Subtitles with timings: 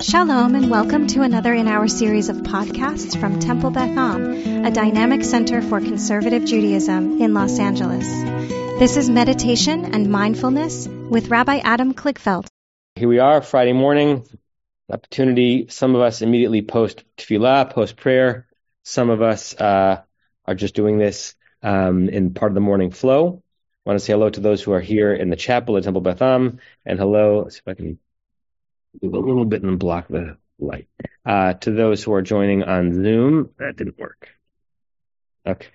[0.00, 4.70] Shalom and welcome to another in our series of podcasts from Temple Beth Am, a
[4.70, 8.06] dynamic center for conservative Judaism in Los Angeles.
[8.78, 12.46] This is meditation and mindfulness with Rabbi Adam Kligfeld.
[12.94, 14.24] Here we are, Friday morning.
[14.88, 15.66] Opportunity.
[15.68, 18.46] Some of us immediately post tefillah, post prayer.
[18.84, 20.02] Some of us uh,
[20.44, 23.42] are just doing this um, in part of the morning flow.
[23.84, 26.02] I want to say hello to those who are here in the chapel at Temple
[26.02, 27.42] Beth Am, and hello.
[27.42, 27.98] Let's see if I can
[29.02, 30.88] move a little bit and block the light.
[31.24, 34.28] Uh, to those who are joining on Zoom, that didn't work.
[35.46, 35.68] Okay.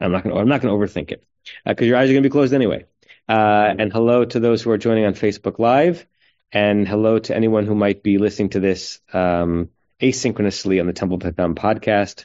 [0.00, 1.24] I'm not going to, I'm not to overthink it
[1.64, 2.84] because uh, your eyes are going to be closed anyway.
[3.28, 6.06] Uh, and hello to those who are joining on Facebook Live,
[6.50, 9.68] and hello to anyone who might be listening to this um,
[10.00, 12.24] asynchronously on the Temple Am podcast.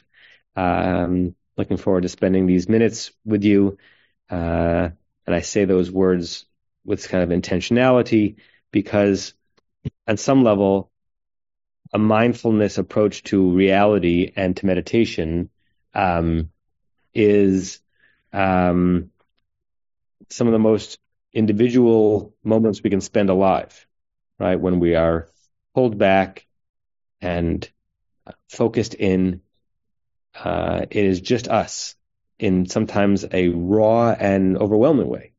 [0.56, 3.78] Um, looking forward to spending these minutes with you.
[4.30, 4.90] Uh,
[5.26, 6.46] and I say those words
[6.84, 8.36] with kind of intentionality
[8.72, 9.34] because
[10.06, 10.90] on some level,
[11.92, 15.50] a mindfulness approach to reality and to meditation
[15.94, 16.50] um,
[17.12, 17.80] is
[18.32, 19.10] um,
[20.30, 20.98] some of the most
[21.32, 23.86] individual moments we can spend alive,
[24.38, 24.58] right?
[24.58, 25.28] When we are
[25.74, 26.46] pulled back
[27.20, 27.68] and
[28.48, 29.40] focused in,
[30.34, 31.94] uh, it is just us
[32.38, 35.32] in sometimes a raw and overwhelming way.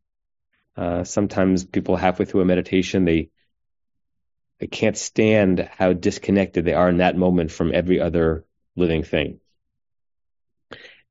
[0.78, 3.30] Uh, sometimes people halfway through a meditation, they
[4.60, 9.40] they can't stand how disconnected they are in that moment from every other living thing.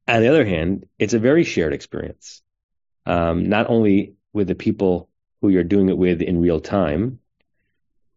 [0.07, 2.43] On the other hand, it's a very shared experience,
[3.07, 5.09] um, not only with the people
[5.41, 7.21] who you're doing it with in real time,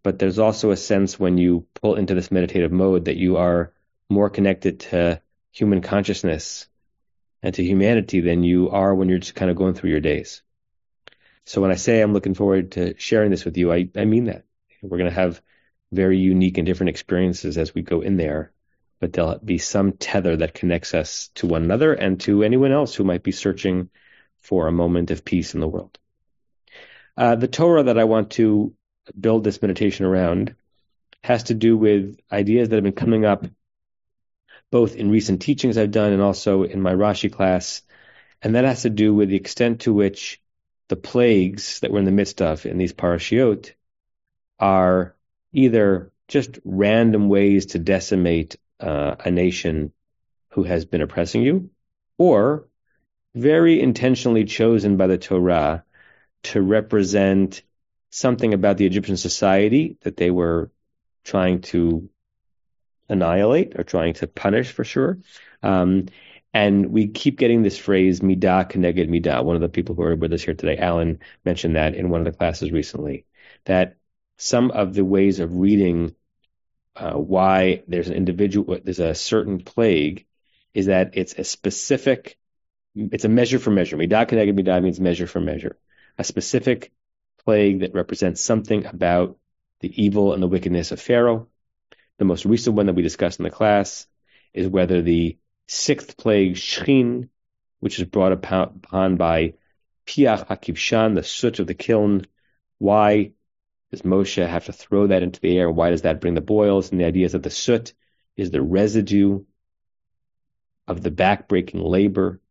[0.03, 3.73] but there's also a sense when you pull into this meditative mode that you are
[4.09, 6.67] more connected to human consciousness
[7.43, 10.41] and to humanity than you are when you're just kind of going through your days.
[11.45, 14.25] So when I say I'm looking forward to sharing this with you, I, I mean
[14.25, 14.46] that.
[14.81, 15.41] We're going to have
[15.91, 18.51] very unique and different experiences as we go in there,
[18.99, 22.95] but there'll be some tether that connects us to one another and to anyone else
[22.95, 23.89] who might be searching
[24.39, 25.97] for a moment of peace in the world.
[27.15, 28.73] Uh, the Torah that I want to
[29.19, 30.55] build this meditation around
[31.23, 33.45] has to do with ideas that have been coming up
[34.69, 37.81] both in recent teachings I've done and also in my Rashi class.
[38.41, 40.41] And that has to do with the extent to which
[40.89, 43.75] the plagues that we're in the midst of in these parashiot
[44.59, 45.15] are
[45.53, 49.93] either just random ways to decimate uh, a nation
[50.49, 51.69] who has been oppressing you,
[52.17, 52.67] or
[53.35, 55.83] very intentionally chosen by the Torah
[56.43, 57.61] to represent
[58.09, 60.71] something about the Egyptian society that they were
[61.23, 62.09] trying to
[63.09, 65.19] annihilate or trying to punish for sure.
[65.61, 66.07] Um,
[66.53, 69.43] and we keep getting this phrase midah keneged midah.
[69.43, 72.21] One of the people who are with us here today, Alan, mentioned that in one
[72.21, 73.25] of the classes recently.
[73.65, 73.97] That
[74.37, 76.15] some of the ways of reading
[76.95, 80.25] uh, why there's an individual, there's a certain plague,
[80.73, 82.37] is that it's a specific,
[82.95, 83.97] it's a measure for measure.
[83.97, 85.77] Midah keneged midah means measure for measure.
[86.17, 86.91] A specific
[87.43, 89.37] plague that represents something about
[89.79, 91.47] the evil and the wickedness of Pharaoh.
[92.17, 94.07] The most recent one that we discussed in the class
[94.53, 95.37] is whether the
[95.67, 97.29] sixth plague, Shchin,
[97.79, 99.53] which is brought upon by
[100.07, 102.25] Piach HaKibshan, the soot of the kiln,
[102.79, 103.33] why
[103.91, 105.71] does Moshe have to throw that into the air?
[105.71, 106.91] Why does that bring the boils?
[106.91, 107.93] And the idea is that the soot
[108.35, 109.43] is the residue
[110.87, 112.41] of the backbreaking labor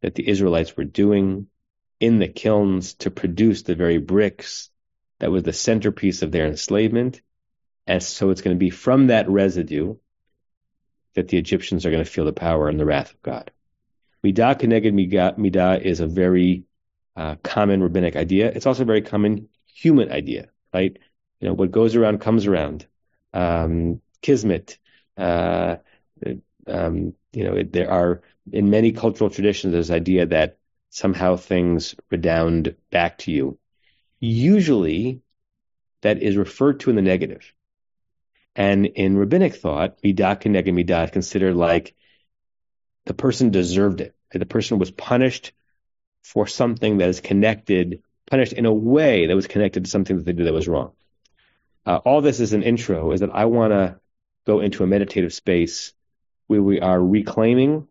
[0.00, 1.46] that the Israelites were doing
[2.00, 4.70] in the kilns to produce the very bricks
[5.18, 7.20] that was the centerpiece of their enslavement.
[7.86, 9.96] And so it's going to be from that residue
[11.14, 13.50] that the Egyptians are going to feel the power and the wrath of God.
[14.24, 16.64] Midah keneged midah is a very
[17.16, 18.50] uh, common rabbinic idea.
[18.50, 19.48] It's also very common
[19.78, 20.96] human idea, right?
[21.40, 22.86] You know, what goes around comes around.
[23.32, 24.78] Um, kismet,
[25.16, 25.76] uh,
[26.66, 28.22] um, you know, there are
[28.52, 30.58] in many cultural traditions this idea that
[30.90, 33.58] somehow things redound back to you.
[34.18, 35.20] Usually,
[36.00, 37.52] that is referred to in the negative.
[38.56, 41.94] And in rabbinic thought, midah keneged midah is considered like
[43.04, 44.14] the person deserved it.
[44.32, 45.52] The person was punished
[46.22, 50.24] for something that is connected punished in a way that was connected to something that
[50.24, 50.92] they did that was wrong.
[51.86, 53.98] Uh, all this is an intro, is that I want to
[54.46, 55.92] go into a meditative space
[56.46, 57.86] where we are reclaiming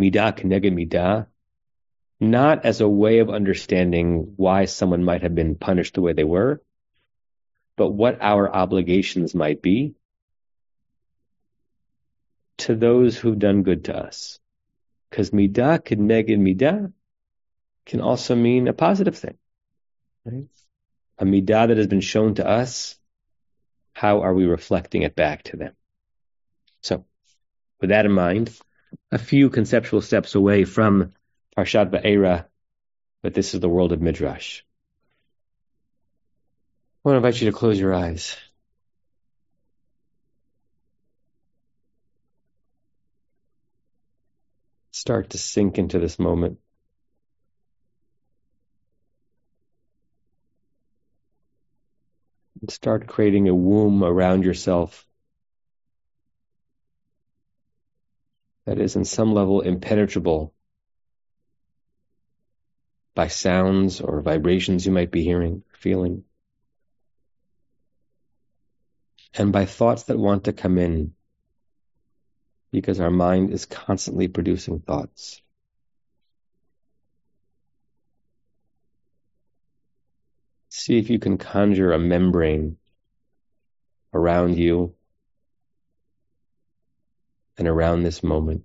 [0.00, 1.26] midah keneged midah,
[2.18, 6.24] not as a way of understanding why someone might have been punished the way they
[6.24, 6.62] were,
[7.76, 9.94] but what our obligations might be
[12.58, 14.38] to those who've done good to us.
[15.08, 16.92] Because midah keneged midah
[17.90, 19.36] can also mean a positive thing.
[20.24, 20.46] Right?
[21.18, 22.96] A midah that has been shown to us
[23.92, 25.72] how are we reflecting it back to them?
[26.82, 27.04] So,
[27.80, 28.56] with that in mind,
[29.10, 31.10] a few conceptual steps away from
[31.56, 32.46] Parshat Va'era,
[33.22, 34.62] but this is the world of Midrash.
[37.04, 38.36] I want to invite you to close your eyes.
[44.92, 46.60] Start to sink into this moment.
[52.68, 55.06] Start creating a womb around yourself
[58.66, 60.54] that is, in some level, impenetrable
[63.14, 66.24] by sounds or vibrations you might be hearing, feeling,
[69.34, 71.14] and by thoughts that want to come in
[72.72, 75.42] because our mind is constantly producing thoughts.
[80.70, 82.76] See if you can conjure a membrane
[84.14, 84.94] around you
[87.58, 88.64] and around this moment,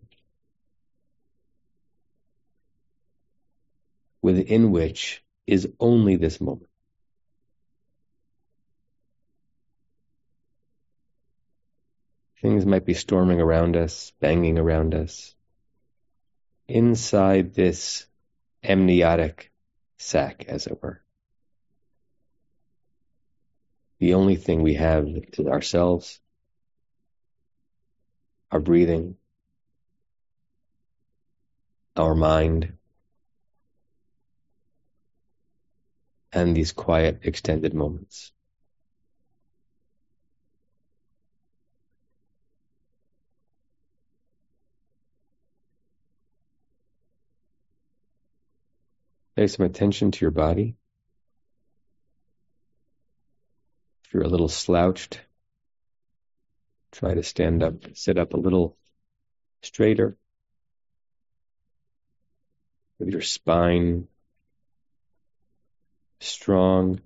[4.22, 6.70] within which is only this moment.
[12.42, 15.34] Things might be storming around us, banging around us.
[16.68, 18.06] Inside this
[18.64, 19.52] amniotic
[19.98, 21.05] sac, as it were.
[24.00, 26.20] The only thing we have is ourselves
[28.52, 29.16] our breathing,
[31.96, 32.74] our mind,
[36.32, 38.32] and these quiet, extended moments.
[49.36, 50.76] Pay some attention to your body.
[54.06, 55.20] If you're a little slouched,
[56.96, 58.78] Try to stand up, sit up a little
[59.62, 60.16] straighter
[62.98, 64.08] with your spine
[66.22, 67.02] strong and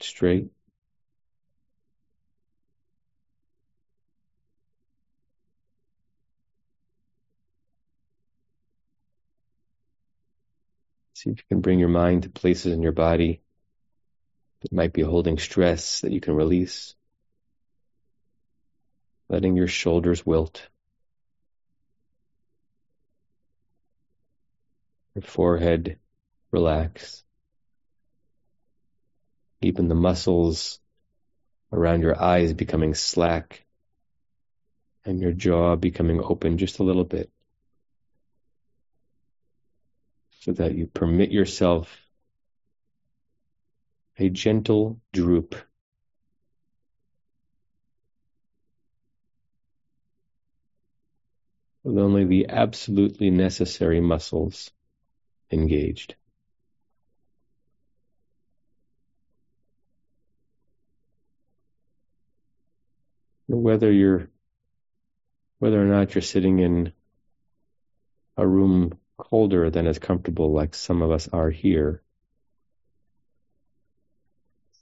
[0.00, 0.50] straight.
[11.14, 13.42] See if you can bring your mind to places in your body
[14.60, 16.94] that might be holding stress that you can release.
[19.28, 20.68] Letting your shoulders wilt,
[25.14, 25.98] your forehead
[26.50, 27.22] relax,
[29.60, 30.80] even the muscles
[31.72, 33.64] around your eyes becoming slack,
[35.04, 37.30] and your jaw becoming open just a little bit,
[40.40, 41.88] so that you permit yourself
[44.20, 45.54] a gentle droop
[51.82, 54.70] with only the absolutely necessary muscles
[55.50, 56.16] engaged.
[63.48, 64.28] Whether you're,
[65.60, 66.92] whether or not you're sitting in
[68.36, 72.02] a room colder than is comfortable like some of us are here,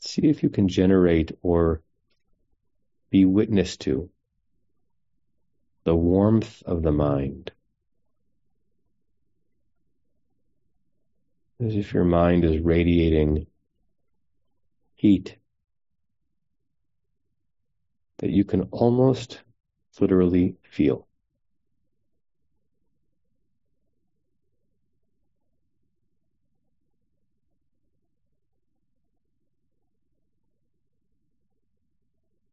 [0.01, 1.83] see if you can generate or
[3.11, 4.11] be witness to
[5.85, 7.51] the warmth of the mind.
[11.61, 13.47] As if your mind is radiating
[14.95, 15.37] heat
[18.19, 19.41] that you can almost
[19.99, 21.08] literally feel.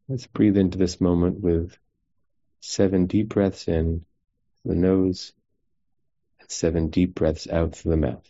[0.08, 1.78] Let's breathe into this moment with
[2.60, 4.06] seven deep breaths in
[4.64, 5.34] through the nose
[6.40, 8.30] and seven deep breaths out through the mouth.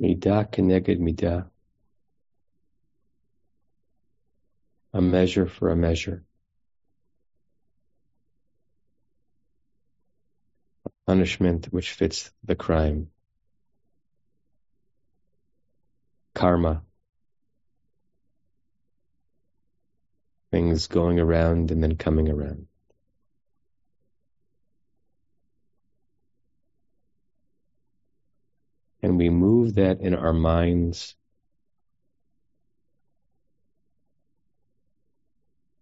[0.00, 1.48] Midah keneged midah.
[4.92, 6.24] A measure for a measure.
[10.86, 13.10] A punishment which fits the crime.
[16.34, 16.82] Karma.
[20.52, 22.68] Things going around and then coming around.
[29.18, 31.16] We move that in our minds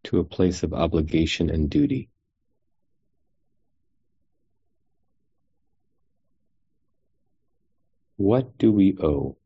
[0.05, 2.09] to a place of obligation and duty.
[8.16, 9.37] What do we owe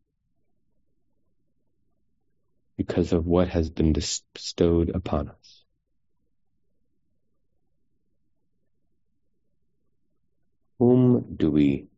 [2.77, 5.65] because of what has been bestowed upon us?
[10.79, 11.89] Whom do we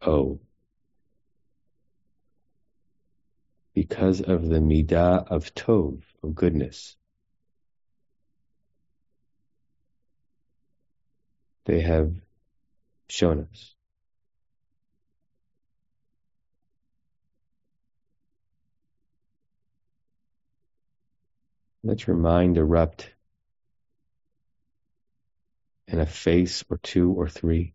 [0.00, 0.40] owe?
[3.76, 6.96] Because of the midah of tov, of goodness.
[11.66, 12.14] They have
[13.10, 13.74] shown us.
[21.84, 23.10] Let your mind erupt
[25.86, 27.74] in a face or two or three,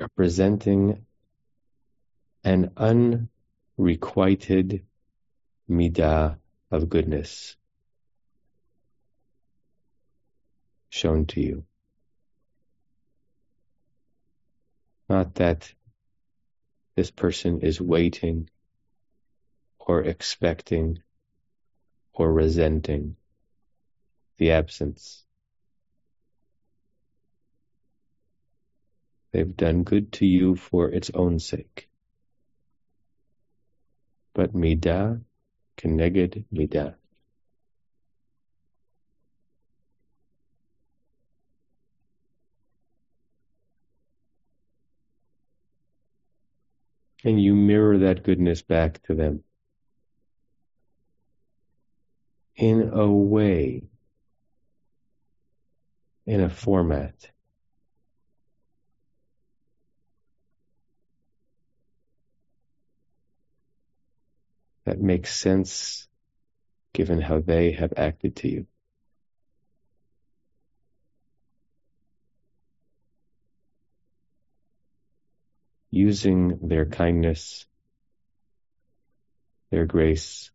[0.00, 1.06] representing
[2.44, 4.84] an unrequited
[5.68, 6.36] midah
[6.70, 7.56] of goodness
[10.90, 11.64] shown to you.
[15.08, 15.72] Not that
[16.96, 18.50] this person is waiting
[19.78, 20.98] or expecting
[22.12, 23.16] or resenting
[24.36, 25.24] the absence.
[29.32, 31.88] They've done good to you for its own sake
[34.34, 35.20] but midah
[35.78, 36.94] keneged midah.
[47.24, 49.42] And you mirror that goodness back to them.
[52.56, 53.82] In a way,
[56.26, 57.30] in a format
[64.84, 66.06] that makes sense
[66.92, 68.66] given how they have acted to you.
[75.90, 77.66] Using their kindness,
[79.70, 80.50] their grace,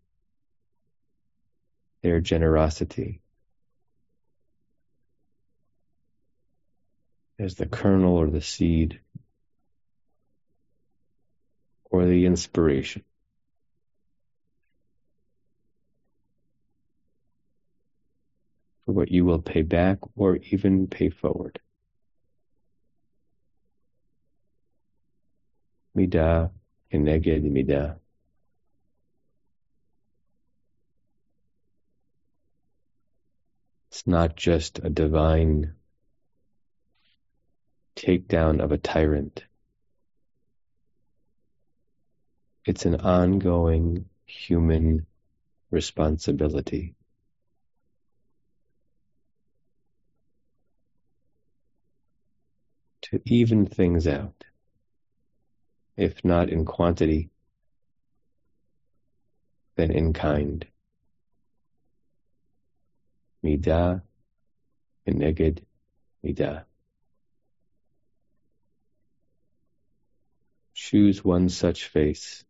[2.01, 3.21] their generosity
[7.39, 8.99] as the kernel or the seed
[11.85, 13.03] or the inspiration.
[18.89, 21.59] For what you will pay back or even pay forward.
[33.91, 35.75] It's not just a divine
[37.95, 39.43] takedown of a tyrant.
[42.65, 45.05] It's an ongoing human
[45.69, 46.95] responsibility.
[53.09, 54.43] To even things out,
[55.97, 57.29] if not in quantity,
[59.75, 60.65] then in kind.
[63.43, 64.01] Midah
[65.07, 65.63] keneged
[66.23, 66.65] midah.
[70.73, 72.43] Choose one such face.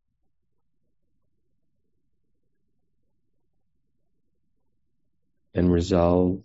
[5.53, 6.43] And resolve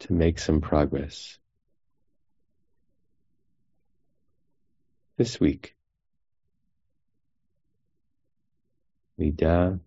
[0.00, 1.38] to make some progress.
[5.16, 5.74] This week.
[9.18, 9.78] Midah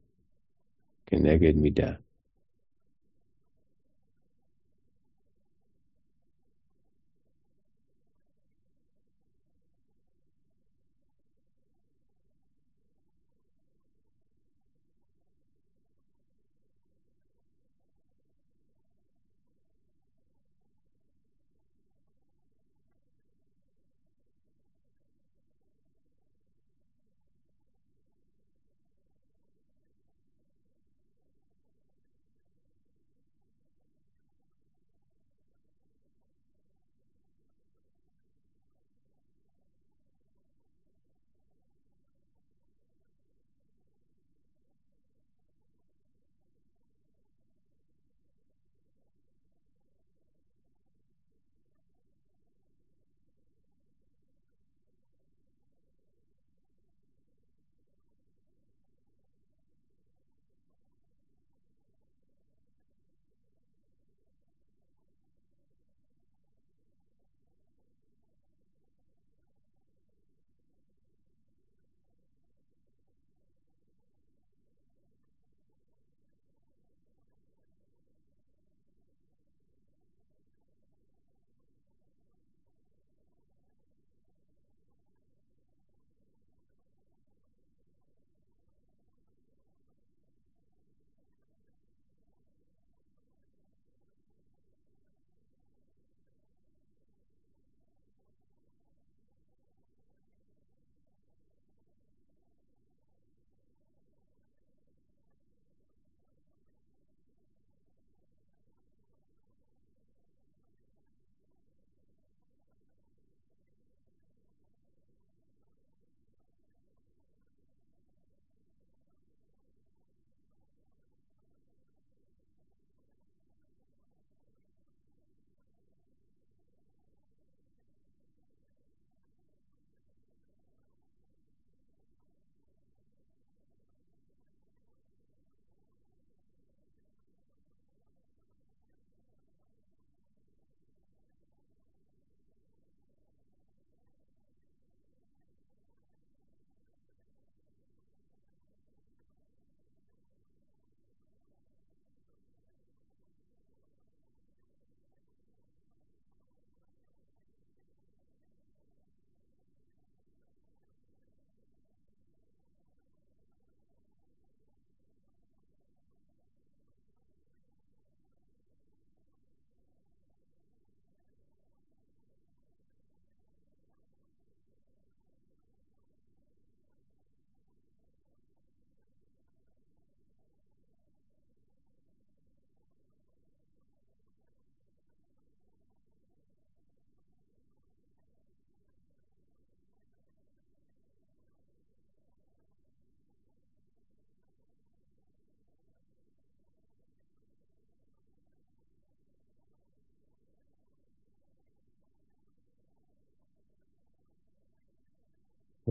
[1.08, 1.98] keneged midah.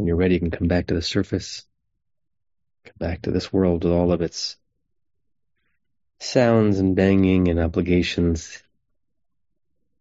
[0.06, 1.64] When you're ready, you can come back to the surface,
[2.84, 4.56] come back to this world with all of its
[6.20, 8.62] sounds and banging and obligations.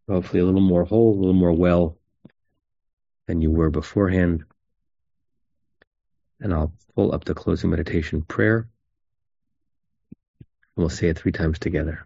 [0.07, 1.97] Hopefully, a little more whole, a little more well
[3.25, 4.43] than you were beforehand.
[6.39, 8.57] And I'll pull up the closing meditation prayer.
[8.59, 8.67] And
[10.75, 12.05] we'll say it three times together.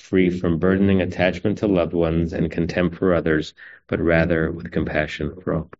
[0.00, 3.54] free from burdening attachment to loved ones and contempt for others,
[3.86, 5.70] but rather with compassion for all.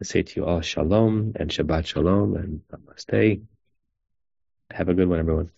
[0.00, 3.42] I say to you all shalom and Shabbat shalom and namaste.
[4.70, 5.50] Have a good one, everyone.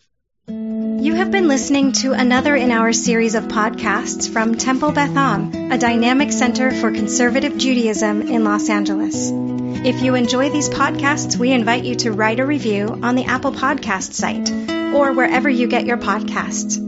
[0.48, 5.72] You have been listening to another in our series of podcasts from Temple Beth Am,
[5.72, 9.30] a dynamic center for conservative Judaism in Los Angeles.
[9.32, 13.52] If you enjoy these podcasts, we invite you to write a review on the Apple
[13.52, 14.50] Podcast site
[14.92, 16.87] or wherever you get your podcasts.